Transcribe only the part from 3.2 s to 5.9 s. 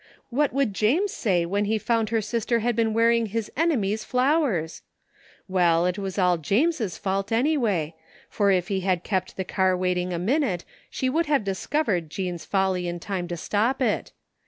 his enemy's flowers? Well,